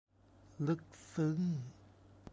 [0.67, 0.81] ลึก
[1.15, 1.41] ซึ้ง